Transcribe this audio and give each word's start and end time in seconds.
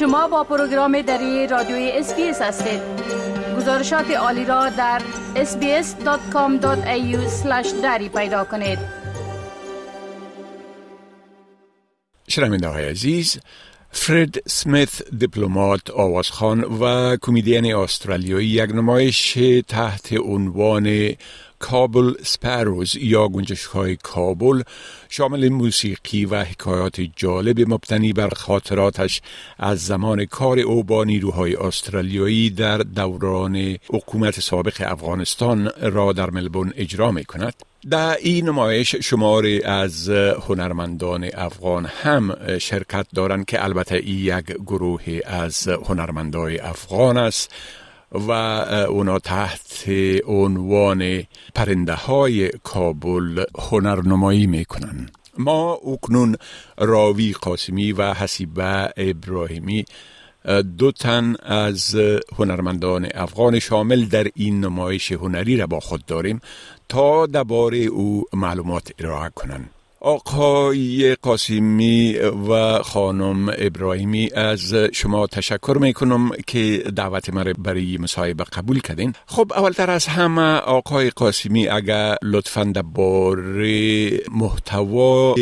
شما 0.00 0.28
با 0.28 0.44
پروگرام 0.44 1.02
دری 1.02 1.46
رادیوی 1.46 1.90
SBS 1.90 2.42
هستید. 2.42 2.80
گزارشات 3.56 4.10
عالی 4.10 4.44
را 4.44 4.68
در 4.68 5.02
sbs.com.au 5.34 7.16
دری 7.82 8.08
پیدا 8.08 8.44
کنید. 8.44 8.78
شنونده 12.28 12.68
های 12.68 12.84
عزیز 12.84 13.38
فرد 13.90 14.48
سمیت 14.48 15.02
دیپلمات 15.18 15.90
آوازخان 15.90 16.60
و 16.64 17.16
کمیدین 17.16 17.74
استرالیایی 17.74 18.48
یک 18.48 18.70
نمایش 18.70 19.38
تحت 19.68 20.12
عنوان 20.12 21.14
Kabul 21.60 22.14
Sparrows 22.22 22.96
یا 22.96 23.28
گنجش 23.28 23.64
های 23.66 23.96
کابل 23.96 24.62
شامل 25.08 25.48
موسیقی 25.48 26.24
و 26.24 26.44
حکایات 26.44 27.00
جالب 27.16 27.60
مبتنی 27.72 28.12
بر 28.12 28.28
خاطراتش 28.28 29.22
از 29.58 29.86
زمان 29.86 30.24
کار 30.24 30.58
او 30.58 30.84
با 30.84 31.04
نیروهای 31.04 31.54
استرالیایی 31.56 32.50
در 32.50 32.78
دوران 32.78 33.76
حکومت 33.88 34.40
سابق 34.40 34.82
افغانستان 34.86 35.70
را 35.80 36.12
در 36.12 36.30
ملبون 36.30 36.72
اجرا 36.76 37.10
می 37.10 37.24
کند. 37.24 37.54
در 37.90 38.16
این 38.20 38.48
نمایش 38.48 38.94
شماری 38.94 39.62
از 39.62 40.08
هنرمندان 40.48 41.30
افغان 41.34 41.86
هم 41.86 42.58
شرکت 42.58 43.06
دارند 43.14 43.44
که 43.44 43.64
البته 43.64 43.94
این 43.94 44.18
یک 44.18 44.44
گروه 44.44 45.02
از 45.24 45.68
هنرمندای 45.68 46.58
افغان 46.58 47.16
است 47.16 47.54
و 48.12 48.30
اونا 48.88 49.18
تحت 49.18 49.88
عنوان 50.26 51.22
پرنده 51.54 51.94
های 51.94 52.48
کابل 52.48 53.44
هنرنمایی 53.58 54.46
می‌کنن 54.46 55.10
ما 55.38 55.72
اکنون 55.72 56.36
راوی 56.78 57.32
قاسمی 57.32 57.92
و 57.92 58.14
حسیبه 58.14 58.92
ابراهیمی 58.96 59.84
دو 60.78 60.92
تن 60.92 61.34
از 61.42 61.96
هنرمندان 62.38 63.08
افغان 63.14 63.58
شامل 63.58 64.04
در 64.04 64.26
این 64.34 64.64
نمایش 64.64 65.12
هنری 65.12 65.56
را 65.56 65.66
با 65.66 65.80
خود 65.80 66.06
داریم 66.06 66.40
تا 66.88 67.26
درباره 67.26 67.78
او 67.78 68.24
معلومات 68.32 68.92
ارائه 68.98 69.30
کنند. 69.34 69.70
آقای 70.02 71.16
قاسمی 71.22 72.18
و 72.50 72.78
خانم 72.78 73.52
ابراهیمی 73.58 74.30
از 74.34 74.74
شما 74.92 75.26
تشکر 75.26 75.76
می‌کنم 75.80 76.30
که 76.46 76.82
دعوت 76.96 77.34
من 77.34 77.52
برای 77.58 77.98
مصاحبه 78.00 78.44
قبول 78.44 78.80
کردین. 78.80 79.12
خب 79.26 79.52
اولتر 79.56 79.90
از 79.90 80.06
همه 80.06 80.58
آقای 80.58 81.10
قاسمی 81.10 81.68
اگر 81.68 82.14
لطفا 82.22 82.64
درباره 82.64 84.10
محتوا 84.32 85.34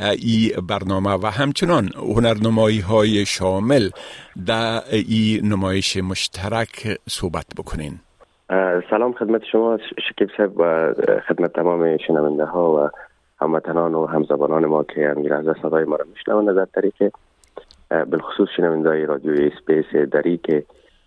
ای 0.00 0.52
برنامه 0.68 1.10
و 1.10 1.26
همچنان 1.26 1.88
هنرنمایی 1.96 2.80
های 2.80 3.26
شامل 3.26 3.90
در 4.46 4.82
این 4.92 5.52
نمایش 5.52 5.96
مشترک 5.96 6.98
صحبت 7.08 7.46
بکنین. 7.58 8.00
سلام 8.90 9.12
خدمت 9.12 9.42
شما 9.52 9.78
شکیب 10.08 10.28
صاحب 10.36 10.52
و 10.60 10.94
خدمت 11.28 11.52
تمام 11.52 11.96
شنونده 12.06 12.44
ها 12.44 12.74
و 12.74 12.90
هموطنان 13.42 13.94
و 13.94 14.06
همزبانان 14.06 14.66
ما 14.66 14.82
که 14.82 15.10
امیر 15.10 15.34
از 15.34 15.44
صدای 15.62 15.84
ما 15.84 15.96
را 15.96 16.04
میشنوند 16.10 16.56
در 16.56 16.64
طریق 16.64 17.12
بالخصوص 17.90 18.48
شنوندای 18.56 19.06
رادیو 19.06 19.32
اسپیس 19.32 19.96
دری 20.10 20.36
که 20.38 20.64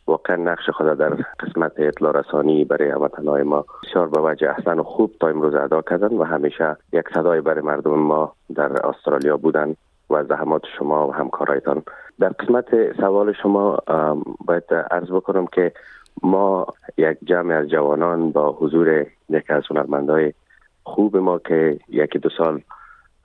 واقعا 0.07 0.35
نقش 0.35 0.69
خدا 0.69 0.93
در 0.93 1.09
قسمت 1.39 1.71
اطلاع 1.77 2.19
رسانی 2.19 2.65
برای 2.65 2.89
هموطنان 2.89 3.43
ما 3.43 3.65
بسیار 3.83 4.07
به 4.07 4.21
وجه 4.21 4.49
احسن 4.49 4.79
و 4.79 4.83
خوب 4.83 5.11
تا 5.19 5.27
امروز 5.27 5.55
ادا 5.55 5.81
کردن 5.81 6.17
و 6.17 6.23
همیشه 6.23 6.77
یک 6.93 7.05
صدای 7.13 7.41
برای 7.41 7.61
مردم 7.61 7.99
ما 7.99 8.33
در 8.55 8.87
استرالیا 8.87 9.37
بودن 9.37 9.75
و 10.09 10.23
زحمات 10.23 10.61
شما 10.77 11.07
و 11.07 11.13
همکارایتان. 11.13 11.83
در 12.19 12.29
قسمت 12.29 12.97
سوال 13.01 13.33
شما 13.33 13.77
باید 14.45 14.73
عرض 14.91 15.11
بکنم 15.11 15.47
که 15.47 15.71
ما 16.23 16.67
یک 16.97 17.17
جمع 17.23 17.55
از 17.55 17.67
جوانان 17.69 18.31
با 18.31 18.51
حضور 18.51 19.05
یکی 19.29 19.53
از 19.53 19.63
هنرمندای 19.69 20.33
خوب 20.85 21.17
ما 21.17 21.39
که 21.39 21.79
یکی 21.89 22.19
دو 22.19 22.29
سال 22.37 22.61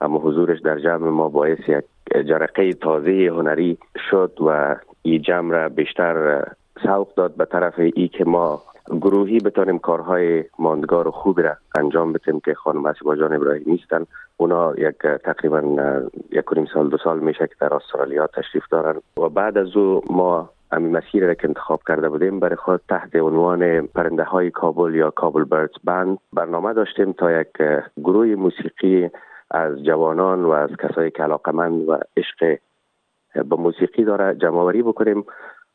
اما 0.01 0.19
حضورش 0.19 0.59
در 0.59 0.79
جمع 0.79 1.09
ما 1.09 1.29
باعث 1.29 1.59
یک 1.67 1.85
جرقه 2.27 2.73
تازه 2.73 3.29
هنری 3.31 3.77
شد 4.09 4.37
و 4.41 4.75
این 5.01 5.21
جمع 5.21 5.51
را 5.51 5.69
بیشتر 5.69 6.45
سوق 6.83 7.13
داد 7.15 7.35
به 7.35 7.45
طرف 7.45 7.79
ای 7.79 8.07
که 8.07 8.25
ما 8.25 8.61
گروهی 8.87 9.39
بتانیم 9.39 9.79
کارهای 9.79 10.43
ماندگار 10.59 11.07
و 11.07 11.11
خوبی 11.11 11.41
را 11.41 11.57
انجام 11.75 12.13
بدیم 12.13 12.39
که 12.39 12.53
خانم 12.53 12.85
اسیبا 12.85 13.15
جان 13.15 13.33
ابراهیمی 13.33 13.71
نیستن. 13.71 14.05
اونا 14.37 14.73
یک 14.77 14.97
تقریبا 15.23 15.61
یک 16.31 16.45
سال 16.73 16.89
دو 16.89 16.97
سال 16.97 17.19
میشه 17.19 17.47
که 17.47 17.55
در 17.59 17.73
استرالیا 17.73 18.27
تشریف 18.27 18.63
دارن. 18.71 19.01
و 19.17 19.29
بعد 19.29 19.57
از 19.57 19.77
او 19.77 20.01
ما 20.09 20.49
همین 20.73 20.97
مسیر 20.97 21.25
را 21.25 21.33
که 21.33 21.47
انتخاب 21.47 21.81
کرده 21.87 22.09
بودیم 22.09 22.39
برای 22.39 22.55
خود 22.55 22.81
تحت 22.89 23.15
عنوان 23.15 23.87
پرنده 23.87 24.23
های 24.23 24.51
کابل 24.51 24.95
یا 24.95 25.09
کابل 25.09 25.43
بردز 25.43 25.73
بند 25.83 26.17
برنامه 26.33 26.73
داشتیم 26.73 27.11
تا 27.11 27.31
یک 27.31 27.47
گروه 27.97 28.27
موسیقی 28.27 29.09
از 29.51 29.83
جوانان 29.83 30.43
و 30.43 30.49
از 30.49 30.69
کسایی 30.79 31.11
که 31.11 31.23
علاقمند 31.23 31.89
و 31.89 31.99
عشق 32.17 32.59
به 33.35 33.55
موسیقی 33.55 34.03
داره 34.03 34.35
جمعوری 34.35 34.83
بکنیم 34.83 35.25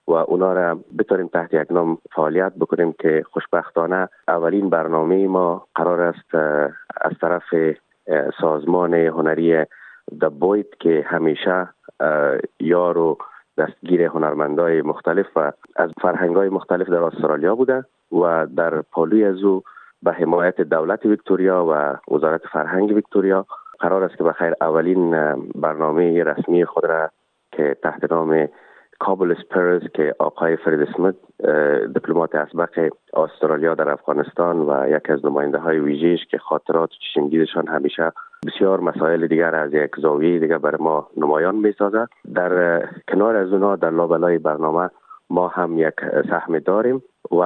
و 0.09 0.13
اونا 0.13 0.53
را 0.53 0.79
بتونیم 0.99 1.29
تحت 1.29 1.55
یک 1.55 1.73
نام 1.73 1.99
فعالیت 2.15 2.53
بکنیم 2.61 2.95
که 2.99 3.25
خوشبختانه 3.31 4.09
اولین 4.29 4.71
برنامه 4.71 5.29
ما 5.29 5.67
قرار 5.75 6.01
است 6.01 6.35
از 7.01 7.13
طرف 7.21 7.77
سازمان 8.41 8.95
هنری 8.95 9.65
دبویت 10.21 10.67
که 10.81 11.05
همیشه 11.07 11.69
یار 12.61 12.99
و 12.99 13.19
دستگیر 13.59 14.03
هنرمندای 14.03 14.83
مختلف 14.83 15.27
و 15.37 15.53
از 15.77 15.91
فرهنگ 16.01 16.37
های 16.37 16.49
مختلف 16.49 16.89
در 16.89 17.03
استرالیا 17.03 17.55
بوده 17.55 17.85
و 18.13 18.47
در 18.57 18.83
پالوی 18.83 19.25
از 19.25 19.43
او 19.43 19.63
به 20.03 20.13
حمایت 20.13 20.61
دولت 20.61 21.07
ویکتوریا 21.07 21.67
و 21.69 22.15
وزارت 22.15 22.43
فرهنگ 22.53 22.91
ویکتوریا 22.91 23.47
قرار 23.79 24.03
است 24.03 24.17
که 24.17 24.25
بخیر 24.25 24.55
اولین 24.61 25.11
برنامه 25.55 26.25
رسمی 26.25 26.65
خود 26.65 26.85
را 26.85 27.11
که 27.53 27.77
تحت 27.83 28.13
نام 28.13 28.49
کابل 29.01 29.33
اسپرز 29.33 29.83
که 29.95 30.15
آقای 30.19 30.57
فرید 30.57 30.81
اسمت 30.81 31.15
دیپلمات 31.95 32.35
اسبق 32.35 32.91
استرالیا 33.15 33.75
در 33.75 33.91
افغانستان 33.91 34.61
و 34.61 34.89
یک 34.97 35.11
از 35.11 35.25
نماینده 35.27 35.59
های 35.59 35.79
ویژهش 35.79 36.27
که 36.31 36.39
خاطرات 36.39 36.91
چشمگیرشان 36.91 37.69
همیشه 37.69 38.13
بسیار 38.47 38.81
مسائل 38.81 39.27
دیگر 39.27 39.55
از 39.55 39.75
یک 39.75 39.91
زاویه 40.03 40.39
دیگر 40.39 40.59
برای 40.59 40.83
ما 40.83 41.09
نمایان 41.17 41.55
می 41.55 41.75
سازد 41.79 42.09
در 42.35 42.83
کنار 43.09 43.37
از 43.37 43.53
اونها 43.53 43.77
در 43.77 43.91
لابلای 43.91 44.39
برنامه 44.39 44.91
ما 45.31 45.49
هم 45.49 45.79
یک 45.79 45.95
سهم 46.31 46.59
داریم 46.59 47.03
و 47.31 47.41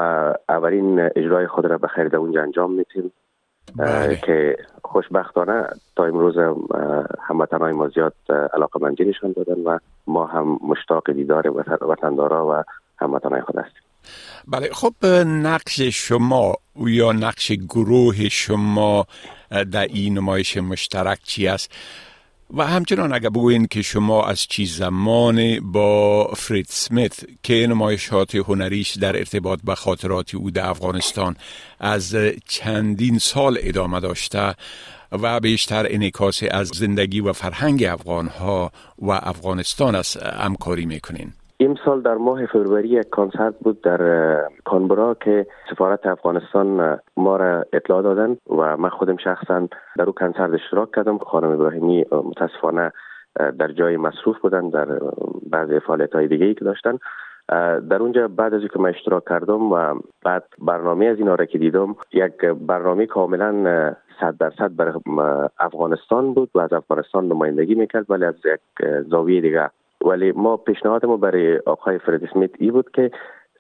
اولین 0.49 1.01
اجرای 1.17 1.47
خود 1.47 1.67
را 1.67 1.79
به 1.79 1.89
خیر 1.89 2.09
در 2.09 2.17
اونجا 2.17 2.43
انجام 2.43 2.73
میتیم 2.73 3.13
بله. 3.77 4.17
که 4.17 4.57
خوشبختانه 4.85 5.67
تا 5.97 6.05
امروز 6.05 6.35
هموطنهای 7.29 7.73
ما 7.73 7.89
زیاد 7.89 8.15
علاقه 8.55 8.81
منجی 8.83 9.05
نشان 9.05 9.33
دادن 9.33 9.61
و 9.61 9.79
ما 10.07 10.27
هم 10.27 10.59
مشتاق 10.69 11.13
دیدار 11.13 11.65
وطندارا 11.81 12.47
و 12.47 12.63
هموطنهای 12.99 13.41
خود 13.41 13.59
هستیم. 13.59 13.83
بله 14.49 14.69
خب 14.73 15.07
نقش 15.27 15.81
شما 15.81 16.55
یا 16.89 17.13
نقش 17.13 17.53
گروه 17.53 18.29
شما 18.29 19.07
در 19.51 19.87
این 19.87 20.15
نمایش 20.15 20.57
مشترک 20.57 21.19
چی 21.25 21.47
است؟ 21.47 21.71
و 22.55 22.67
همچنان 22.67 23.13
اگر 23.13 23.29
بگوین 23.29 23.67
که 23.67 23.83
شما 23.83 24.25
از 24.25 24.47
چی 24.47 24.67
زمان 24.67 25.61
با 25.61 26.25
فرید 26.37 26.67
سمیت 26.69 27.17
که 27.43 27.67
نمایشات 27.67 28.35
هنریش 28.35 28.97
در 28.97 29.17
ارتباط 29.17 29.61
به 29.65 29.75
خاطرات 29.75 30.35
او 30.35 30.51
در 30.51 30.67
افغانستان 30.67 31.37
از 31.81 32.17
چندین 32.49 33.19
سال 33.19 33.59
ادامه 33.61 34.01
داشته 34.01 34.55
و 35.13 35.41
بیشتر 35.41 35.87
انعکاس 35.91 36.43
از 36.51 36.69
زندگی 36.69 37.21
و 37.21 37.33
فرهنگ 37.33 37.85
افغان 37.85 38.29
ها 38.29 38.73
و 38.99 39.11
افغانستان 39.11 39.95
است 39.95 40.17
همکاری 40.17 40.87
می‌کنین. 40.87 41.33
امسال 41.61 42.03
در 42.03 42.15
ماه 42.15 42.47
فوریه 42.47 43.01
یک 43.01 43.11
کنسرت 43.11 43.55
بود 43.59 43.81
در 43.81 44.01
کانبرا 44.65 45.15
که 45.15 45.47
سفارت 45.71 46.07
افغانستان 46.07 46.99
ما 47.17 47.37
را 47.37 47.65
اطلاع 47.73 48.03
دادن 48.03 48.37
و 48.51 48.77
من 48.77 48.89
خودم 48.89 49.17
شخصا 49.17 49.69
در 49.99 50.05
او 50.05 50.13
کنسرت 50.13 50.51
اشتراک 50.51 50.93
کردم. 50.97 51.19
خانم 51.19 51.51
ابراهیمی 51.51 52.05
متاسفانه 52.13 52.93
در 53.59 53.73
جای 53.73 53.97
مصروف 53.97 54.39
بودن 54.39 54.69
در 54.69 55.01
بعضی 55.51 55.81
فعالیت 55.81 56.15
های 56.15 56.29
دیگه 56.29 56.47
ای 56.47 56.55
که 56.55 56.65
داشتن. 56.65 56.99
در 57.89 57.97
اونجا 58.01 58.29
بعد 58.29 58.55
از 58.55 58.63
که 58.73 58.79
من 58.79 58.91
اشتراک 58.91 59.25
کردم 59.29 59.73
و 59.73 60.01
بعد 60.25 60.45
برنامه 60.59 61.07
از 61.07 61.19
اینا 61.19 61.35
را 61.35 61.45
که 61.45 61.59
دیدم 61.59 61.97
یک 62.13 62.45
برنامه 62.45 63.07
کاملا 63.07 63.53
صد 64.21 64.37
درصد 64.41 64.77
بر 64.77 64.93
افغانستان 65.61 66.35
بود 66.35 66.51
و 66.55 66.61
از 66.61 66.73
افغانستان 66.73 67.29
نمایندگی 67.29 67.75
می‌کرد 67.75 68.11
ولی 68.11 68.25
از 68.25 68.35
یک 68.45 68.89
زاویه 69.11 69.41
دیگه 69.41 69.71
ولی 70.05 70.33
ما 70.33 70.57
پیشنهاد 70.57 71.07
ما 71.07 71.17
برای 71.17 71.59
آقای 71.59 71.99
فرد 71.99 72.25
اسمیت 72.25 72.51
ای 72.59 72.71
بود 72.71 72.91
که 72.91 73.11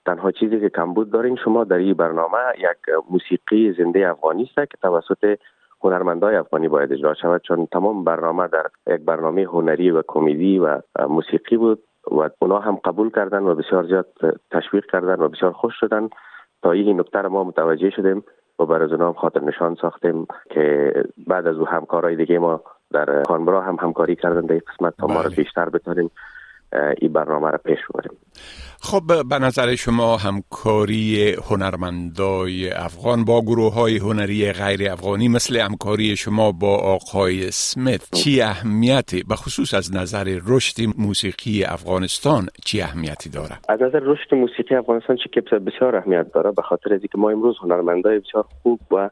تنها 0.06 0.30
چیزی 0.30 0.60
که 0.60 0.68
کمبود 0.68 1.10
دارین 1.10 1.36
شما 1.36 1.64
در 1.64 1.76
این 1.76 1.94
برنامه 1.94 2.38
یک 2.58 2.94
موسیقی 3.10 3.72
زنده 3.72 4.10
افغانی 4.10 4.42
است 4.42 4.70
که 4.70 4.78
توسط 4.82 5.38
هنرمندای 5.82 6.36
افغانی 6.36 6.68
باید 6.68 6.92
اجرا 6.92 7.14
شود. 7.14 7.42
چون 7.42 7.66
تمام 7.72 8.04
برنامه 8.04 8.48
در 8.48 8.66
یک 8.86 9.00
برنامه 9.00 9.42
هنری 9.42 9.90
و 9.90 10.02
کمدی 10.08 10.58
و 10.58 10.80
موسیقی 11.08 11.56
بود 11.56 11.82
و 12.10 12.28
اونا 12.38 12.58
هم 12.58 12.76
قبول 12.84 13.10
کردن 13.10 13.42
و 13.42 13.54
بسیار 13.54 13.86
زیاد 13.86 14.06
تشویق 14.50 14.84
کردن 14.92 15.20
و 15.20 15.28
بسیار 15.28 15.52
خوش 15.52 15.74
شدن. 15.80 16.08
تا 16.62 16.72
این 16.72 17.00
نکته 17.00 17.22
ما 17.22 17.44
متوجه 17.44 17.90
شدیم 17.90 18.24
و 18.58 18.66
برای 18.66 18.94
از 18.94 19.00
هم 19.00 19.12
خاطر 19.12 19.40
نشان 19.40 19.74
ساختیم 19.74 20.26
که 20.50 20.92
بعد 21.26 21.46
از 21.46 21.56
او 21.56 21.66
همکارای 21.66 22.16
دیگه 22.16 22.38
ما 22.38 22.62
در 22.92 23.22
کانبرا 23.22 23.62
هم 23.62 23.76
همکاری 23.80 24.16
کردن 24.16 24.40
در 24.40 24.54
قسمت 24.54 24.94
تا 24.98 25.06
ما 25.06 25.20
رو 25.20 25.28
بله. 25.28 25.36
بیشتر 25.36 25.68
بتونیم 25.68 26.10
این 26.98 27.12
برنامه 27.12 27.50
را 27.50 27.58
پیش 27.58 27.78
ببریم. 27.94 28.18
خب 28.82 29.02
به 29.28 29.38
نظر 29.38 29.74
شما 29.74 30.16
همکاری 30.16 31.34
هنرمندای 31.50 32.70
افغان 32.70 33.24
با 33.24 33.40
گروه 33.40 33.74
های 33.74 33.96
هنری 33.96 34.52
غیر 34.52 34.90
افغانی 34.92 35.28
مثل 35.28 35.60
همکاری 35.60 36.16
شما 36.16 36.52
با 36.52 36.76
آقای 36.76 37.50
سمیت 37.50 38.00
چی 38.14 38.42
اهمیتی 38.42 39.22
به 39.28 39.34
خصوص 39.34 39.74
از 39.74 39.96
نظر 39.96 40.38
رشد 40.46 40.76
موسیقی 40.98 41.64
افغانستان 41.64 42.46
چی 42.64 42.80
اهمیتی 42.80 43.30
داره 43.30 43.58
از 43.68 43.82
نظر 43.82 44.00
رشد 44.02 44.34
موسیقی 44.34 44.74
افغانستان 44.74 45.16
چی 45.16 45.28
که 45.28 45.40
بسیار 45.40 45.96
اهمیت 45.96 46.32
داره 46.32 46.52
به 46.52 46.62
خاطر 46.62 46.92
اینکه 46.92 47.18
ما 47.18 47.30
امروز 47.30 47.56
هنرمندای 47.62 48.18
بسیار 48.18 48.44
خوب 48.62 48.80
و 48.92 49.10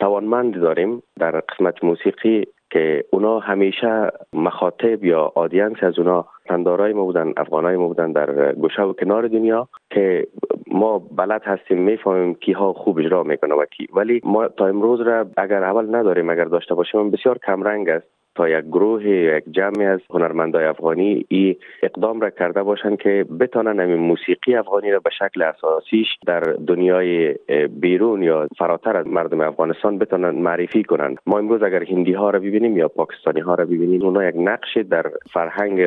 توانمند 0.00 0.60
داریم 0.60 1.02
در 1.18 1.40
قسمت 1.40 1.84
موسیقی 1.84 2.44
که 2.70 3.04
اونا 3.10 3.38
همیشه 3.38 4.10
مخاطب 4.32 5.04
یا 5.04 5.32
آدینس 5.34 5.76
از 5.82 5.98
اونا 5.98 6.26
تندارای 6.48 6.92
ما 6.92 7.04
بودن 7.04 7.32
افغانای 7.36 7.76
ما 7.76 7.88
بودن 7.88 8.12
در 8.12 8.52
گوشه 8.52 8.82
و 8.82 8.92
کنار 8.92 9.28
دنیا 9.28 9.68
که 9.90 10.26
ما 10.72 10.98
بلد 10.98 11.42
هستیم 11.44 11.78
می‌فهمیم 11.78 12.34
کی 12.34 12.52
ها 12.52 12.72
خوب 12.72 12.98
اجرا 12.98 13.22
می‌کنه 13.22 13.54
و 13.54 13.64
کی. 13.64 13.86
ولی 13.94 14.20
ما 14.24 14.48
تا 14.48 14.66
امروز 14.66 15.00
را 15.00 15.26
اگر 15.36 15.64
اول 15.64 15.94
نداریم 15.94 16.30
اگر 16.30 16.44
داشته 16.44 16.74
باشیم 16.74 17.10
بسیار 17.10 17.38
کمرنگ 17.38 17.88
است. 17.88 18.06
تا 18.34 18.48
یک 18.48 18.64
گروه 18.64 19.08
یک 19.08 19.44
جمعی 19.50 19.86
از 19.86 20.00
هنرمندای 20.10 20.64
افغانی 20.64 21.24
ای 21.28 21.56
اقدام 21.82 22.20
را 22.20 22.30
کرده 22.30 22.62
باشند 22.62 22.98
که 22.98 23.24
بتانن 23.40 23.80
همین 23.80 23.96
موسیقی 23.96 24.54
افغانی 24.54 24.90
را 24.90 25.00
به 25.00 25.10
شکل 25.10 25.42
اساسیش 25.42 26.06
در 26.26 26.40
دنیای 26.40 27.34
بیرون 27.80 28.22
یا 28.22 28.48
فراتر 28.58 28.96
از 28.96 29.06
مردم 29.06 29.40
افغانستان 29.40 29.98
بتانن 29.98 30.30
معرفی 30.30 30.82
کنند. 30.84 31.18
ما 31.26 31.38
امروز 31.38 31.62
اگر 31.62 31.84
هندی 31.84 32.12
ها 32.12 32.30
را 32.30 32.38
ببینیم 32.38 32.76
یا 32.76 32.88
پاکستانی 32.88 33.40
ها 33.40 33.54
را 33.54 33.64
ببینیم 33.64 34.02
اونا 34.02 34.24
یک 34.24 34.34
نقش 34.38 34.76
در 34.90 35.06
فرهنگ 35.32 35.78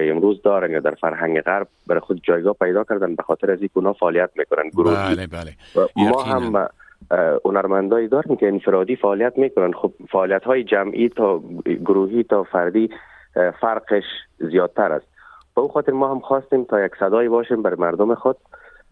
استرالیای 0.00 0.10
امروز 0.10 0.42
دارن 0.42 0.70
یا 0.70 0.80
در 0.80 0.94
فرهنگ 0.94 1.40
غرب 1.40 1.68
برای 1.86 2.00
خود 2.00 2.20
جایگاه 2.22 2.54
پیدا 2.54 2.84
کردن 2.84 3.14
به 3.14 3.22
خاطر 3.22 3.50
از 3.50 3.58
اینکه 3.60 3.98
فعالیت 4.00 4.30
می‌کنن. 4.36 4.68
گروهی. 4.68 4.96
بله 4.96 5.26
بله. 5.26 5.52
ما 5.96 6.22
هم 6.22 6.68
هنرمندایی 7.44 8.08
داریم 8.08 8.36
که 8.36 8.48
انفرادی 8.48 8.96
فعالیت 8.96 9.38
می‌کنن. 9.38 9.72
خب 9.72 9.92
فعالیت 10.12 10.44
های 10.44 10.64
جمعی 10.64 11.08
تا 11.08 11.40
گروهی 11.84 12.22
تا 12.22 12.42
فردی 12.42 12.90
فرقش 13.60 14.04
زیادتر 14.38 14.92
است. 14.92 15.06
به 15.56 15.68
خاطر 15.68 15.92
ما 15.92 16.10
هم 16.10 16.20
خواستیم 16.20 16.64
تا 16.64 16.84
یک 16.84 16.92
صدایی 17.00 17.28
باشیم 17.28 17.62
بر 17.62 17.74
مردم 17.74 18.14
خود. 18.14 18.36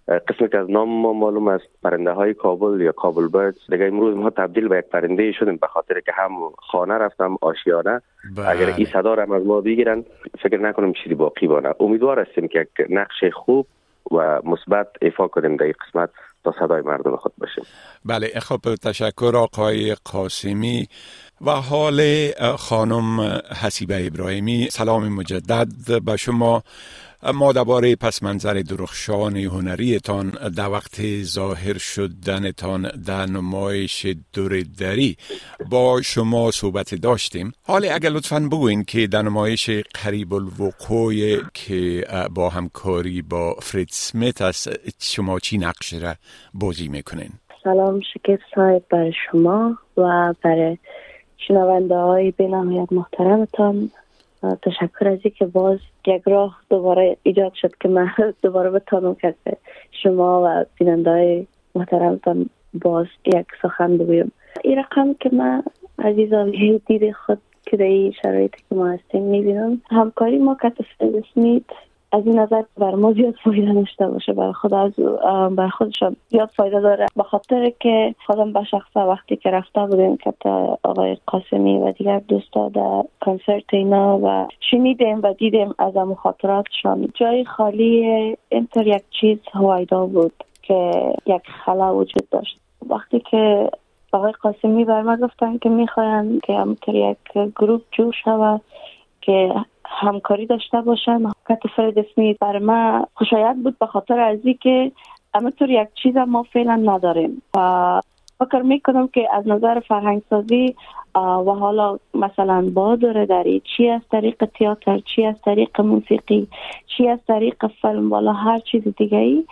قسمی 0.09 0.49
که 0.49 0.59
از 0.59 0.71
نام 0.71 0.89
ما 0.89 1.13
معلوم 1.13 1.49
است 1.49 1.65
پرنده 1.83 2.11
های 2.11 2.35
کابل 2.35 2.81
یا 2.81 2.93
کابل 2.93 3.29
بردز 3.29 3.71
دیگه 3.71 3.85
امروز 3.85 4.17
ما 4.17 4.31
تبدیل 4.31 4.69
به 4.69 4.79
یک 4.79 4.85
پرنده 4.85 5.33
شدیم 5.33 5.57
به 5.57 5.67
خاطر 5.67 6.01
که 6.01 6.13
هم 6.15 6.31
خانه 6.59 6.95
رفتم 6.95 7.37
آشیانه. 7.41 8.03
بله. 8.37 8.49
اگر 8.49 8.75
این 8.77 8.87
صدا 8.93 9.15
را 9.15 9.23
از 9.23 9.47
ما 9.47 9.61
بگیرن 9.61 10.05
فکر 10.43 10.59
نکنم 10.59 10.93
چیزی 10.93 11.15
باقی 11.15 11.47
بانه 11.47 11.75
امیدوار 11.81 12.21
هستیم 12.21 12.49
که 12.49 12.61
یک 12.61 12.87
نقش 12.91 13.25
خوب 13.33 13.67
و 14.11 14.41
مثبت 14.45 14.89
ایفا 15.03 15.29
کنیم 15.29 15.57
در 15.57 15.65
این 15.65 15.75
قسمت 15.89 16.11
تا 16.45 16.55
صدای 16.61 16.83
مردم 16.83 17.17
خود 17.17 17.33
باشیم. 17.39 17.65
بله 18.05 18.27
خب 18.27 18.75
تشکر 18.75 19.33
آقای 19.37 19.97
قاسمی. 20.13 20.87
و 21.41 21.51
حال 21.51 22.31
خانم 22.57 23.21
حسیبه 23.63 24.07
ابراهیمی. 24.07 24.69
سلام 24.71 25.09
مجدد 25.09 26.03
به 26.05 26.17
شما. 26.17 26.63
ما 27.35 27.53
درباره 27.53 27.97
پس 27.97 28.23
منظر 28.23 28.55
درخشان 28.55 29.37
هنریتان 29.37 30.31
در 30.57 30.69
وقت 30.69 31.23
ظاهر 31.23 31.79
شدنتان 31.79 32.91
در 33.07 33.27
نمایش 33.27 34.07
دری 34.79 35.17
با 35.71 36.03
شما 36.03 36.51
صحبت 36.51 36.95
داشتیم. 36.95 37.53
حالا 37.63 37.95
اگر 37.95 38.11
لطفا 38.11 38.41
بگوین 38.41 38.85
که 38.85 39.07
در 39.07 39.23
نمایش 39.23 39.71
قریب 39.71 40.35
الوقوع 40.35 41.15
که 41.55 42.05
با 42.35 42.49
همکاری 42.49 43.23
با 43.23 43.55
فرید 43.63 43.89
سمیت 43.91 44.43
است 44.43 44.71
شما 45.01 45.39
چی 45.39 45.59
نقش 45.59 45.93
را 45.93 46.15
بازی 46.55 46.89
می‌کنین؟ 46.89 47.31
سلام 47.65 48.01
شکر 48.01 48.39
صاحب 48.55 48.83
برای 48.91 49.13
شما 49.31 49.79
و 49.97 50.35
برای 50.43 50.79
شنونده 51.39 51.97
های 51.97 52.31
به 52.31 52.49
نهایت 52.49 52.93
محترمتان 52.93 53.91
تشکر 54.63 55.09
از 55.09 55.19
که 55.39 55.47
باز 55.47 55.79
یک 56.07 56.23
راه 56.27 56.61
دوباره 56.71 57.17
ایجاد 57.23 57.53
شد 57.55 57.73
که 57.81 57.89
من 57.89 58.11
دوباره 58.43 58.71
بتانم 58.71 59.15
که 59.15 59.35
شما 60.03 60.43
و 60.45 60.65
بیننده 60.79 61.11
های 61.11 61.47
محترمتان 61.75 62.47
باز 62.75 63.07
یک 63.27 63.47
سخن 63.63 63.99
بگویم. 63.99 64.33
این 64.65 64.79
رقم 64.79 65.15
که 65.15 65.31
من 65.33 65.63
عزیزان 65.99 66.51
دید 66.87 67.13
خود 67.13 67.39
که 67.63 67.77
در 67.77 67.85
این 67.85 68.13
شرایطی 68.23 68.59
که 68.69 68.75
ما 68.75 68.89
هستیم 68.89 69.23
می‌بینم. 69.23 69.83
همکاری 69.91 70.39
ما 70.39 70.57
که 70.63 70.73
سمیت 71.35 71.63
از 72.13 72.27
این 72.27 72.39
نظر 72.39 72.63
بر 72.79 72.95
ما 72.95 73.13
زیاد 73.13 73.35
فایده 73.45 73.73
نشته 73.73 74.09
باشه. 74.09 74.33
برای 74.33 74.53
خود 74.53 74.75
از 74.75 74.93
بر 75.57 75.69
خودشان 75.69 76.17
زیاد 76.29 76.51
فایده 76.57 76.81
داره. 76.81 77.07
به 77.17 77.23
خاطر 77.23 77.73
که 77.81 78.15
خودم 78.27 78.53
به 78.53 78.65
شخصا 78.65 79.09
وقتی 79.09 79.37
که 79.37 79.51
رفته 79.51 79.81
بودیم 79.81 80.17
که 80.17 80.33
آقای 80.83 81.17
قاسمی 81.27 81.79
و 81.79 81.93
دیگر 81.93 82.19
دوستا 82.19 82.69
در 82.69 83.05
کنسرت 83.21 83.65
اینا 83.73 84.19
و 84.23 84.49
شنیدیم 84.71 85.21
و 85.23 85.33
دیدیم 85.33 85.75
از 85.79 85.97
مخاطراتشان 85.97 87.09
جای 87.15 87.45
خالی 87.45 88.07
اینطور 88.49 88.87
یک 88.87 89.03
چیز 89.21 89.39
هوایدا 89.53 90.07
بود 90.07 90.33
که 90.63 90.93
یک 91.27 91.43
خلا 91.65 91.95
وجود 91.97 92.29
داشت. 92.31 92.61
وقتی 92.89 93.21
که 93.31 93.71
آقای 94.13 94.33
قاسمی 94.33 94.85
بر 94.85 95.03
ما 95.03 95.17
گفتن 95.17 95.59
که 95.59 95.69
می‌خواین 95.69 96.41
که 96.45 96.53
همطور 96.53 96.95
یک 96.95 97.19
گروپ 97.57 97.83
جور 97.93 98.15
شود 98.25 98.61
که 99.21 99.55
همکاری 99.85 100.47
داشته 100.47 100.81
باشن 100.81 101.23
حکومت 101.49 101.75
فرد 101.77 101.99
اسمیت 101.99 102.39
بر 102.39 102.59
ما 102.59 103.09
خوشایند 103.15 103.63
بود 103.63 103.79
به 103.79 103.87
خاطر 103.87 104.21
از 104.21 104.39
که 104.61 104.93
همینطور 105.35 105.71
یک 105.71 105.89
چیز 106.03 106.17
ما 106.17 106.43
فعلا 106.43 106.77
نداریم. 106.77 107.43
و 107.57 108.01
فکر 108.39 108.63
می‌کنم 108.63 109.09
که 109.09 109.29
از 109.33 109.49
نظر 109.49 109.81
فرهنگ 109.81 110.23
سازی 110.31 110.75
و 111.15 111.51
حالا 111.51 111.99
مثلا 112.15 112.71
با 112.75 112.97
داره 112.97 113.27
داری 113.27 113.63
چی 113.77 113.89
از 113.89 114.01
طریق 114.11 114.45
تئاتر 114.45 114.99
چی 114.99 115.25
از 115.25 115.35
طریق 115.45 115.81
موسیقی 115.81 116.49
چی 116.97 117.09
از 117.09 117.19
طریق 117.29 117.67
فیلم 117.83 118.11
والا 118.11 118.33
هر 118.33 118.59
چیز 118.59 118.83
دیگه 118.97 119.19
ای 119.19 119.45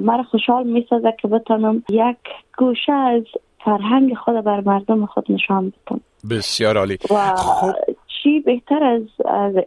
مرا 0.00 0.22
خوشحال 0.22 0.66
می‌سازه 0.66 1.14
که 1.20 1.28
بتانم 1.28 1.82
یک 1.90 2.16
گوشه 2.58 2.92
از 2.92 3.22
فرهنگ 3.64 4.14
خود 4.14 4.34
بر 4.34 4.60
مردم 4.60 5.06
خود 5.06 5.24
نشان 5.28 5.72
بدم. 5.86 6.00
بسیار 6.30 6.78
عالی. 6.78 6.98
و 7.10 7.36
خب. 7.36 7.72
چی 8.06 8.40
بهتر 8.40 8.84
از 8.84 9.02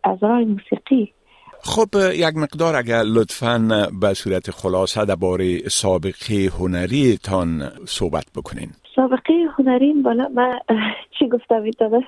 از, 0.04 0.24
راه 0.24 0.40
موسیقی؟ 0.40 1.14
خب 1.64 1.88
یک 2.14 2.36
مقدار 2.36 2.76
اگر 2.76 3.04
لطفا 3.04 3.88
به 4.02 4.14
صورت 4.14 4.52
خلاصه 4.52 5.06
درباره 5.06 5.60
سابقه 5.70 6.50
هنریتان 6.60 7.72
صحبت 7.86 8.26
بکنین. 8.36 8.70
سابقه 8.96 9.34
هنری 9.58 9.94
بالا 9.94 10.28
من 10.28 10.60
چی 11.20 11.28
گفتم 11.30 11.64
ایتانه 11.64 12.04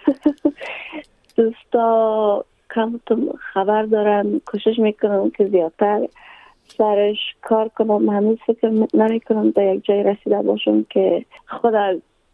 دوستا 1.38 2.46
کم 2.75 3.00
خبر 3.53 3.84
دارن 3.84 4.41
کوشش 4.46 4.79
می‌کنم 4.79 5.29
که 5.29 5.48
زیادتر 5.48 6.08
سرش 6.77 7.17
کار 7.41 7.70
کنم 7.70 8.10
هنوز 8.10 8.38
فکر 8.48 8.70
نمی 8.93 9.20
کنم 9.20 9.51
در 9.51 9.75
یک 9.75 9.86
جای 9.86 10.03
رسیده 10.03 10.41
باشم 10.41 10.84
که 10.84 11.25
خود 11.48 11.74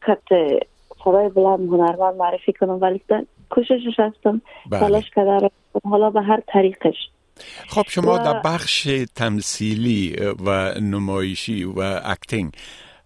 کت 0.08 0.60
صدای 1.04 1.30
بلند 1.30 1.70
هنرمند 1.70 2.16
معرفی 2.16 2.54
کنم 2.54 2.82
ولی 2.82 3.02
کوششش 3.50 4.00
هستم 4.00 4.42
بله. 4.70 4.80
تلاش 4.80 5.10
کرده 5.16 5.50
حالا 5.84 6.10
به 6.10 6.22
هر 6.22 6.42
طریقش 6.48 7.10
خب 7.68 7.84
شما. 7.88 8.18
در 8.18 8.42
بخش 8.46 8.88
تمثیلی 9.16 10.16
و 10.46 10.74
نمایشی 10.80 11.64
و 11.64 11.80
اکتینگ 12.04 12.54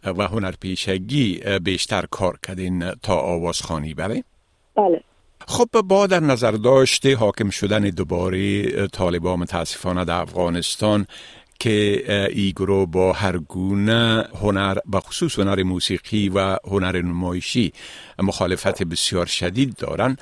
و 0.04 0.28
هنرپیشگی 0.28 1.42
بیشتر 1.64 2.06
کار 2.12 2.38
کردین 2.48 2.92
تا 2.92 3.16
آوازخانی 3.16 3.94
بله؟ 3.94 4.24
بله 4.76 5.02
خب 5.48 5.82
با 5.82 6.08
در 6.08 6.20
نظر 6.20 6.52
داشته 6.52 7.16
حاکم 7.16 7.50
شدن 7.50 7.82
دوباره 7.82 8.88
طالبان 8.88 9.40
متاسفانه 9.40 10.06
در 10.06 10.22
افغانستان 10.22 11.06
که 11.62 12.04
ای 12.36 12.52
گروه 12.52 12.92
با 12.92 13.12
هر 13.12 13.38
گونه 13.38 14.24
هنر 14.42 14.78
به 14.92 15.00
خصوص 15.00 15.40
هنر 15.40 15.64
موسیقی 15.64 16.30
و 16.30 16.56
هنر 16.72 17.02
نمایشی 17.02 17.72
مخالفت 18.24 18.84
بسیار 18.84 19.26
شدید 19.26 19.76
دارند 19.78 20.22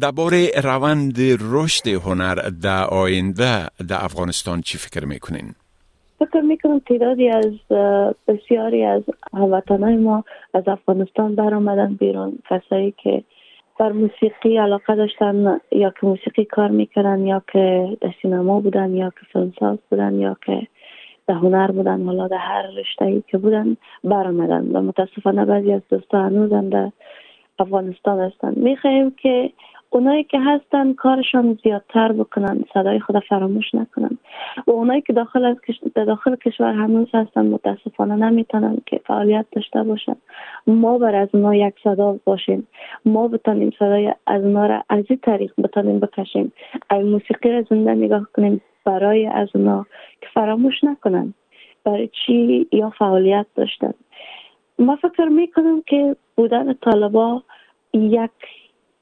درباره 0.00 0.50
روند 0.64 1.16
رشد 1.40 1.88
هنر 1.88 2.34
در 2.62 2.84
آینده 2.84 3.66
در 3.88 4.04
افغانستان 4.04 4.60
چی 4.60 4.78
فکر 4.78 5.04
می‌کنین؟ 5.04 5.54
فکر 6.18 6.40
می‌کنم 6.40 6.78
تعدادی 6.78 7.28
از 7.28 7.52
بسیاری 8.28 8.84
از 8.84 9.02
هموطنهای 9.34 9.96
ما 9.96 10.24
از 10.54 10.64
افغانستان 10.66 11.34
برآمدن 11.34 11.94
بیرون 11.94 12.38
کسایی 12.50 12.94
که 13.02 13.24
بر 13.78 13.92
موسیقی 13.92 14.56
علاقه 14.56 14.94
داشتن 14.94 15.60
یا 15.72 15.90
که 15.90 16.06
موسیقی 16.06 16.44
کار 16.44 16.70
می‌کردن 16.70 17.26
یا 17.26 17.42
که 17.52 17.96
در 18.00 18.14
سینما 18.22 18.60
بودن 18.60 18.94
یا 18.94 19.10
که 19.10 19.26
فیلمساز 19.32 19.78
بودن 19.90 20.14
یا 20.14 20.36
که 20.46 20.66
در 21.26 21.34
هنر 21.34 21.70
بودن 21.70 22.02
حالا 22.02 22.28
در 22.28 22.36
هر 22.36 22.62
رشته 22.62 23.04
ای 23.04 23.22
که 23.26 23.38
بودن 23.38 23.76
برآمدن. 24.04 24.68
و 24.72 24.82
متاسفانه 24.82 25.44
بعضی 25.44 25.72
از 25.72 25.82
دوستا 25.90 26.22
هنوزم 26.22 26.68
در 26.68 26.90
افغانستان 27.58 28.20
هستن. 28.20 28.52
می‌خواهیم 28.56 29.10
که 29.10 29.50
اونایی 29.90 30.24
که 30.24 30.40
هستن 30.40 30.92
کارشان 30.92 31.58
زیادتر 31.64 32.12
بکنن 32.12 32.64
صدای 32.74 33.00
خود 33.00 33.18
فراموش 33.18 33.74
نکنن. 33.74 34.18
و 34.66 34.70
اونایی 34.70 35.00
که 35.00 35.12
داخل 35.12 35.44
از 35.44 35.56
داخل 35.94 36.36
کشور 36.36 36.72
هنوز 36.72 37.08
هستن 37.14 37.46
متاسفانه 37.46 38.14
نمی‌تونن 38.14 38.78
که 38.86 39.00
فعالیت 39.06 39.46
داشته 39.52 39.82
باشن. 39.82 40.16
ما 40.66 40.98
بر 40.98 41.14
از 41.14 41.34
ما 41.34 41.54
یک 41.54 41.74
صدا 41.84 42.18
باشیم 42.24 42.66
ما 43.04 43.28
بتانیم 43.28 43.70
صدای 43.78 44.14
از 44.26 44.44
ما 44.44 44.66
را 44.66 44.84
از 44.88 45.04
این 45.08 45.18
طریق 45.22 45.52
بتانیم 45.58 46.00
بکشیم. 46.00 46.52
ای 46.90 47.02
موسیقی 47.02 47.52
را 47.52 47.62
زنده 47.62 47.94
نگاه 47.94 48.26
کنیم 48.34 48.60
برای 48.84 49.26
از 49.26 49.48
اونا 49.54 49.86
که 50.20 50.26
فراموش 50.34 50.84
نکنن 50.84 51.34
برای 51.84 52.08
چی 52.26 52.66
یا 52.72 52.90
فعالیت 52.90 53.46
داشتن. 53.54 53.94
ما 54.78 54.96
فکر 54.96 55.24
می‌کنم 55.24 55.82
که 55.86 56.16
بودن 56.36 56.72
طالبا 56.72 57.42
یک 57.92 58.30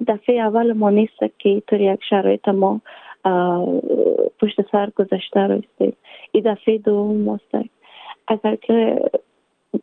دفعه 0.08 0.36
اول 0.40 0.72
ما 0.72 0.90
نیست 0.90 1.18
که 1.38 1.62
طور 1.66 1.80
یک 1.80 2.00
شرایط 2.10 2.48
ما 2.48 2.80
پشت 4.40 4.70
سر 4.72 4.90
گذشته 4.90 5.40
رایستیم 5.40 5.96
این 6.32 6.44
دفعه 6.52 6.78
دوم 6.78 7.16
ماست 7.16 7.54
اگر 8.28 8.56
که 8.56 9.00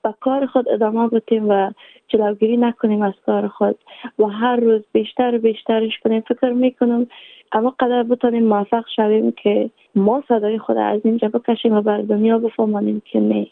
به 0.03 0.13
کار 0.19 0.45
خود 0.45 0.69
ادامه 0.69 1.07
بتیم 1.07 1.49
و 1.49 1.71
جلوگیری 2.07 2.57
نکنیم 2.57 3.01
از 3.01 3.13
کار 3.25 3.47
خود 3.47 3.75
و 4.19 4.25
هر 4.25 4.55
روز 4.55 4.81
بیشتر 4.91 5.35
و 5.35 5.37
بیشترش 5.37 5.99
کنیم 6.03 6.21
فکر 6.21 6.49
می‌کنم 6.49 7.07
اما 7.51 7.75
قدر 7.79 8.03
بتانیم 8.03 8.43
موفق 8.43 8.85
شویم 8.95 9.31
که 9.31 9.69
ما 9.95 10.23
صدای 10.27 10.59
خود 10.59 10.77
از 10.77 11.01
اینجا 11.05 11.27
بکشیم 11.27 11.73
و 11.73 11.81
بر 11.81 11.97
دنیا 11.97 12.39
بفهمانیم 12.39 13.01
که 13.05 13.19
نه 13.19 13.47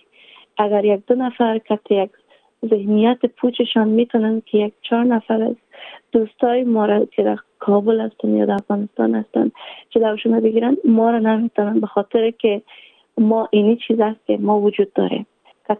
اگر 0.57 0.85
یک 0.85 1.05
دو 1.07 1.15
نفر 1.15 1.57
که 1.57 1.79
یک 1.89 2.09
ذهنیت 2.65 3.25
پوچشان 3.25 3.87
می‌تونن 3.87 4.41
که 4.45 4.57
یک 4.57 4.73
چهار 4.81 5.03
نفر 5.03 5.41
از 5.43 5.55
دوستای 6.11 6.63
ما 6.63 6.85
را 6.85 7.05
که 7.05 7.23
در 7.23 7.37
کابل 7.59 8.01
هستن 8.01 8.29
یا 8.29 8.45
در 8.45 8.53
افغانستان 8.53 9.15
هستن 9.15 9.51
جلوشون 9.89 10.39
بگیرن 10.39 10.77
ما 10.85 11.09
را 11.09 11.19
نمی‌تونن 11.19 11.79
به 11.79 11.87
خاطر 11.87 12.31
که 12.31 12.61
ما 13.17 13.47
اینی 13.51 13.79
چیز 13.87 13.99
است 13.99 14.19
که 14.27 14.37
ما 14.37 14.59
وجود 14.59 14.93
داریم 14.93 15.27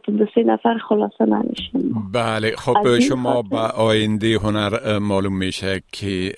که 0.05 0.11
دو 0.11 0.25
سه 0.35 0.43
نفر 0.43 0.77
خلاصه 0.77 1.25
نمیشیم 1.25 2.11
بله 2.13 2.55
خب 2.55 2.99
شما 2.99 3.41
به 3.41 3.57
آینده 3.57 4.37
هنر 4.37 4.99
معلوم 4.99 5.37
میشه 5.37 5.81
که 5.91 6.31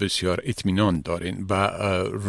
بسیار 0.00 0.38
اطمینان 0.46 1.02
دارین 1.04 1.46
به 1.48 1.68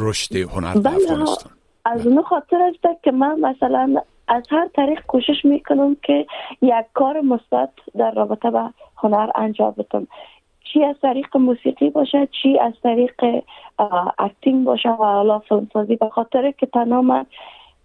رشد 0.02 0.36
هنر 0.36 0.74
بله 0.74 0.96
افغانستان. 0.96 1.52
از 1.86 2.08
اون 2.08 2.22
خاطر 2.22 2.58
است 2.62 3.04
که 3.04 3.12
من 3.12 3.40
مثلا 3.40 3.96
از 4.28 4.44
هر 4.50 4.68
طریق 4.76 5.06
کوشش 5.08 5.46
می‌کنم 5.46 5.98
که 6.04 6.26
یک 6.62 6.74
کار 6.94 7.22
مثبت 7.22 7.70
در 7.98 8.12
رابطه 8.12 8.50
با 8.52 8.72
هنر 8.98 9.30
انجام 9.36 9.76
بدم. 9.78 10.08
چی 10.74 10.84
از 10.84 10.96
طریق 11.02 11.38
موسیقی 11.38 11.90
باشه 11.90 12.28
چی 12.42 12.60
از 12.60 12.74
طریق 12.84 13.44
acting 14.20 14.66
باشه 14.66 14.90
و 14.90 15.04
حالا 15.04 15.40
فیلمسازی. 15.40 15.96
به 15.96 16.10
خاطر 16.10 16.52
که 16.52 16.66
تنها 16.66 17.26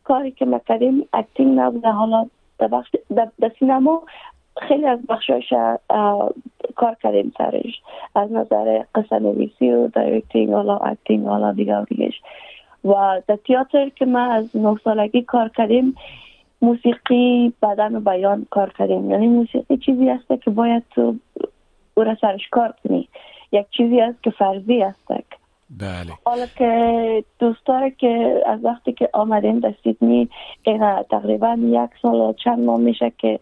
کاری 0.04 0.30
که 0.30 0.44
مکردیم 0.44 1.08
acting 1.12 1.58
نبوده. 1.58 1.90
حالا 1.90 2.26
در 3.40 3.50
سینما 3.58 4.02
خیلی 4.68 4.86
از 4.86 4.98
بخشایش 5.08 5.54
کار 6.76 6.96
کردیم 7.02 7.32
سرش. 7.38 7.82
از 8.14 8.32
نظر 8.32 8.82
قصه 8.94 9.18
نویسی 9.18 9.70
و 9.70 9.88
directing 9.88 10.52
حالا 10.52 10.76
acting 10.76 11.26
حالا 11.26 11.52
دیگه 11.52 11.86
و 12.84 13.20
در 13.26 13.36
تیاتر 13.36 13.88
که 13.88 14.04
ما 14.04 14.32
از 14.32 14.56
نه 14.56 14.76
سالگی 14.84 15.22
کار 15.22 15.48
کردیم 15.48 15.94
موسیقی 16.62 17.52
بدن 17.62 17.96
و 17.96 18.00
بیان 18.00 18.46
کار 18.50 18.72
کردیم. 18.78 19.10
یعنی 19.10 19.28
موسیقی 19.28 19.76
چیزی 19.76 20.10
است 20.10 20.42
که 20.42 20.50
باید 20.50 20.82
تو 20.90 21.14
او 21.94 22.04
را 22.04 22.16
سرش 22.20 22.48
کار 22.50 22.74
کنی. 22.84 23.08
یک 23.52 23.66
چیزی 23.70 24.00
است 24.00 24.22
که 24.22 24.30
فرضی 24.30 24.82
است 24.82 25.06
بله. 25.78 26.12
حالا 26.24 26.46
که 26.58 27.24
دوستاره 27.38 27.90
که 27.90 28.42
از 28.46 28.64
وقتی 28.64 28.92
که 28.92 29.08
آمدیم 29.12 29.60
در 29.60 29.74
سیدنی 29.84 30.28
تقریبا 31.10 31.58
یک 31.60 31.90
سال 32.02 32.14
و 32.14 32.32
چند 32.32 32.58
ماه 32.58 32.80
میشه 32.80 33.12
که 33.18 33.40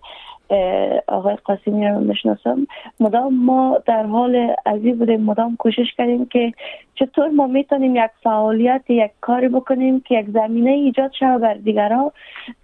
آقای 1.09 1.37
قاسمی 1.45 1.89
رو 1.89 2.01
می‌شناسم. 2.01 2.67
مدام 3.01 3.35
ما 3.35 3.79
در 3.87 4.03
حال 4.03 4.55
عزیز 4.67 4.99
بودیم. 4.99 5.21
مدام 5.21 5.57
کوشش 5.57 5.95
کردیم 5.99 6.27
که 6.27 6.53
چطور 6.95 7.29
ما 7.29 7.47
می‌تونیم 7.47 7.97
یک 7.97 8.11
فعالیت 8.23 8.83
یک 8.89 9.11
کاری 9.21 9.49
بکنیم 9.49 10.01
که 10.01 10.15
یک 10.15 10.27
زمینه 10.31 10.71
ایجاد 10.71 11.13
شود 11.13 11.41
بر 11.41 11.55
دیگران 11.55 12.11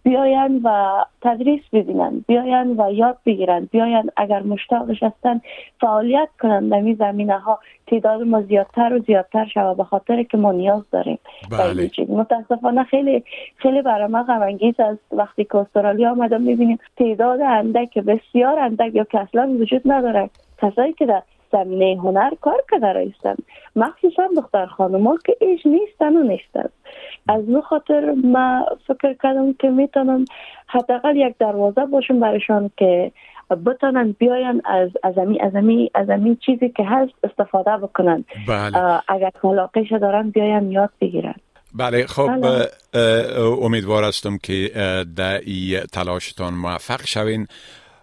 بیاین 0.02 0.60
و 0.64 1.04
تدریس 1.22 1.62
ببینن 1.72 2.24
بیاین 2.28 2.80
و 2.80 2.92
یاد 2.92 3.18
بگیرن 3.26 3.68
بیاین 3.72 4.10
اگر 4.16 4.42
مشتاقش 4.42 5.02
هستن 5.02 5.40
فعالیت 5.80 6.28
کنن 6.40 6.68
در 6.68 6.76
این 6.76 6.94
زمینه 6.94 7.38
ها 7.38 7.58
تعداد 7.86 8.22
ما 8.22 8.42
زیادتر 8.42 8.92
و 8.92 8.98
زیادتر 8.98 9.46
شود 9.54 9.76
به 9.76 9.84
خاطر 9.84 10.22
که 10.22 10.36
ما 10.36 10.52
نیاز 10.52 10.90
داریم. 10.90 11.18
بله. 11.50 11.90
متاسفانه 12.08 12.84
خیلی 12.84 13.24
خیلی 13.56 13.82
برای 13.82 14.06
ما 14.06 14.22
غم 14.22 14.58
است. 14.78 15.00
وقتی 15.12 15.44
که 15.44 15.56
استرالیا 15.56 16.10
آمدم 16.10 16.42
می‌بینیم 16.42 16.78
تعداد 16.96 17.40
اندک 17.76 17.98
بسیار 17.98 18.58
اندک 18.58 18.94
یا 18.94 19.04
که 19.04 19.20
اصلا 19.20 19.56
وجود 19.60 19.82
نداره. 19.84 20.30
کسایی 20.62 20.92
که 20.92 21.06
در 21.06 21.22
زمینه 21.52 22.00
هنر 22.00 22.30
کار 22.40 22.64
کرده 22.70 22.92
رایستن. 22.92 23.34
مخصوصا 23.76 24.28
دختر 24.36 24.66
خانما 24.66 25.16
که 25.26 25.36
ایش 25.40 25.66
نیستن 25.66 26.16
و 26.16 26.22
نیستن. 26.22 26.68
از 27.28 27.48
اون 27.48 27.60
خاطر 27.60 28.14
ما 28.24 28.66
فکر 28.86 29.14
کردم 29.22 29.52
که 29.52 29.70
می‌تونم 29.70 30.24
حداقل 30.66 31.16
یک 31.16 31.34
دروازه 31.38 31.84
باشم 31.84 32.20
برایشان 32.20 32.70
که 32.76 33.12
بتانن 33.66 34.14
بیاین 34.18 34.62
از 34.64 34.90
ازمی 35.02 35.40
ازمی 35.40 35.90
ازمی 35.94 36.36
چیزی 36.36 36.68
که 36.68 36.84
هست 36.84 37.12
استفاده 37.24 37.76
بکنن. 37.76 38.24
بله. 38.48 39.00
اگر 39.08 39.30
علاقه 39.44 39.98
دارن 39.98 40.30
بیاین 40.30 40.72
یاد 40.72 40.90
بگیرن. 41.00 41.34
بله 41.78 42.06
خب 42.06 42.28
بله. 42.42 42.68
امیدوار 43.62 44.04
هستم 44.04 44.38
که 44.42 44.70
در 45.16 45.40
ای 45.46 45.80
تلاشتان 45.92 46.54
موفق 46.54 47.00
شوین. 47.06 47.46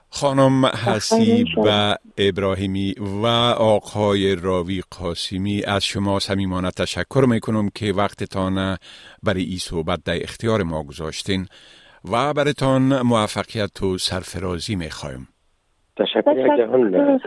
خانم 0.10 0.66
حسیب 0.66 1.48
و 1.66 1.96
ابراهیمی 2.18 2.96
و 3.24 3.28
آقای 3.58 4.36
راوی 4.36 4.82
قاسمی 5.00 5.64
از 5.64 5.86
شما 5.86 6.20
صمیمانه 6.20 6.72
تشکر 6.72 7.26
می‌کنم 7.28 7.70
که 7.76 7.94
وقتتان 7.94 8.78
برای 9.24 9.44
این 9.44 9.58
صحبت 9.58 10.00
در 10.06 10.24
اختیار 10.24 10.64
ما 10.64 10.84
گذاشتین 10.84 11.48
و 12.12 12.34
برایتان 12.34 13.02
موفقیت 13.02 13.84
و 13.84 13.98
سرفرازی 13.98 14.76
می‌خوایم. 14.76 15.28
تشکر 15.98 16.58
جهان 16.58 17.20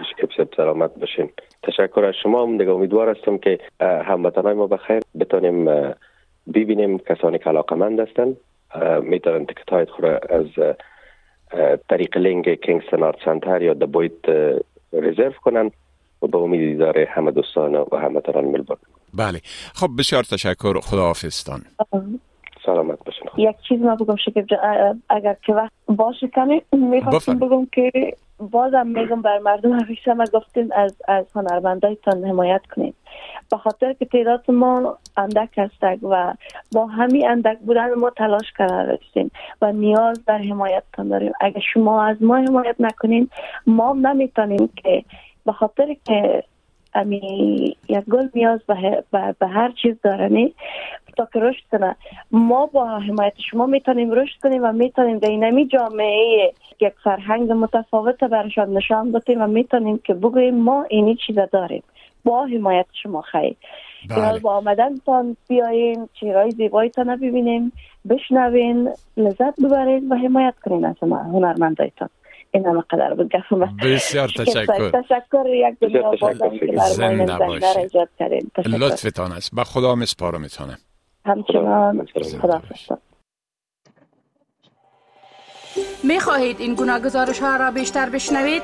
سلامت 0.57 0.91
باشین. 0.95 1.31
تشکر 1.63 2.05
از 2.05 2.15
شما. 2.23 2.43
هم 2.43 2.59
دیگه 2.59 2.71
امیدوار 2.71 3.17
هستم 3.17 3.39
که 3.39 3.59
هموطنهای 3.81 4.55
ما 4.55 4.67
بخیر. 4.67 5.01
بتانیم 5.21 5.69
ببینیم 6.55 6.99
کسانی 6.99 7.39
که 7.39 7.51
علاقمند 7.51 8.01
هستند 8.01 8.37
می‌تونن 9.03 9.47
تکت 9.47 9.71
های 9.71 9.85
خود 9.85 10.05
از 10.05 10.47
طریق 11.89 12.17
لینک 12.17 12.61
کینگستن 12.61 13.03
آرت 13.03 13.17
سنتر 13.25 13.63
یا 13.63 13.75
دبویت 13.75 14.29
رزرو 14.93 15.33
کنن 15.45 15.71
و 16.23 16.27
به 16.27 16.39
امید 16.39 16.61
دیدار 16.61 16.99
همه 16.99 17.31
دوستان 17.31 17.75
و 17.75 17.97
همه 17.97 18.21
تران 18.21 18.45
ملبورن. 18.45 18.81
بله. 19.15 19.41
خب 19.75 19.89
بسیار 19.99 20.23
تشکر. 20.23 20.81
خداحافظتان. 20.81 21.61
سلامت 22.67 22.99
باشین. 23.05 23.49
یک 23.49 23.57
چیز 23.69 23.81
ما 23.81 23.97
بگم 23.97 24.17
شکیب 24.17 24.47
اگر 25.11 25.37
که 25.47 25.53
وقت 25.53 25.73
باشه 25.87 26.29
کمی 26.29 26.63
می‌خواستم 26.73 27.39
بگم 27.39 27.67
که 27.73 28.17
بازم 28.39 28.87
میگم 28.87 29.23
بر 29.23 29.39
مردم 29.39 29.73
همیشه 29.73 30.13
ما 30.13 30.25
گفتین 30.33 30.73
از 30.73 30.97
از 31.09 31.25
هنرمندایتان 31.35 32.25
حمایت 32.25 32.61
کنید 32.77 32.95
به 33.51 33.57
خاطر 33.57 33.93
که 33.93 34.05
تعداد 34.05 34.51
ما 34.51 34.99
اندک 35.17 35.59
هستک 35.59 35.99
و 36.03 36.35
با 36.73 36.87
همین 36.87 37.29
اندک 37.29 37.59
بودن 37.59 37.95
ما 37.95 38.11
تلاش 38.11 38.53
کرده 38.59 38.99
رسیم 39.03 39.31
و 39.63 39.73
نیاز 39.73 40.25
در 40.25 40.39
حمایتتان 40.39 41.09
داریم. 41.09 41.33
اگر 41.41 41.61
شما 41.75 42.05
از 42.05 42.23
ما 42.23 42.37
حمایت 42.37 42.77
نکنین 42.79 43.29
ما 43.67 43.93
نمی‌تونیم 43.93 44.69
که 44.77 45.05
به 45.47 45.53
خاطر 45.53 45.97
که 46.05 46.45
امی 46.97 47.77
یک 47.89 48.05
گل 48.05 48.29
نیاز 48.35 48.61
به, 48.67 49.05
به, 49.41 49.47
هر 49.47 49.73
چیز 49.83 49.95
داره 50.03 50.53
تا 51.17 51.29
که 51.33 51.41
رشد 51.41 51.63
کنه. 51.73 51.97
ما 52.31 52.67
با 52.67 52.87
حمایت 52.87 53.33
شما 53.51 53.67
می‌تونیم 53.67 54.11
رشد 54.11 54.41
کنیم 54.43 54.65
و 54.65 54.73
می‌تونیم 54.73 55.19
در 55.19 55.29
اینمی 55.29 55.67
جامعه 55.67 56.53
یک 56.81 56.93
فرهنگ 57.05 57.53
متفاوت 57.53 58.25
برشان 58.25 58.73
نشان 58.73 59.13
بدیم 59.13 59.43
و 59.43 59.47
می‌تونیم 59.47 60.01
که 60.05 60.15
بگوییم 60.15 60.55
ما 60.55 60.85
اینی 60.91 61.19
چیز 61.27 61.39
داریم. 61.53 61.83
با 62.25 62.45
حمایت 62.45 62.87
شما 63.03 63.21
خیلی 63.21 63.57
بله. 64.09 64.39
با 64.39 64.57
آمدن 64.57 64.95
بیاین 65.49 66.09
چیرای 66.21 66.51
زیبایی 66.51 66.91
تا 66.91 67.05
ببینیم 67.05 67.73
بشنوین 68.09 68.89
لذت 69.17 69.61
ببرین 69.61 70.09
و 70.09 70.15
حمایت 70.15 70.55
کنین 70.65 70.85
از 70.85 70.95
هنرمندایتان. 71.03 72.09
این 72.57 72.81
قدر 72.91 73.15
بود 73.15 73.33
گفتم 73.33 73.77
بسیار 73.77 74.29
تشکر. 74.29 74.91
تشکر 74.91 75.47
یک 75.47 75.79
دنیا 75.81 76.13
زنده 76.89 77.37
باشید 77.39 77.97
لطفتان 78.67 79.33
است. 79.33 79.55
به 79.55 79.65
خدا 79.65 79.95
مسپارمتانم 79.95 80.79
همچنان. 81.25 82.07
خدا 82.41 82.63
می 86.05 86.21
خواهید 86.21 86.61
این 86.61 86.75
گناه 86.75 87.01
گزارش 87.01 87.39
ها 87.39 87.57
را 87.57 87.71
بیشتر 87.71 88.09
بشنوید؟ 88.09 88.63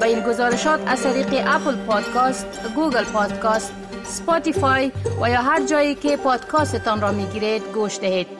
با 0.00 0.06
این 0.06 0.20
گزارشات 0.20 0.80
از 0.86 1.02
طریق 1.02 1.44
Apple 1.46 1.76
Podcast، 1.86 2.72
Google 2.76 3.04
Podcast، 3.04 3.74
Spotify 4.02 4.92
و 5.22 5.30
یا 5.30 5.42
هر 5.42 5.66
جایی 5.66 5.94
که 5.94 6.16
پادکاستتان 6.16 7.00
را 7.00 7.12
می 7.12 7.26
گیرید 7.26 7.62
گوش 7.74 7.98
دهید. 7.98 8.37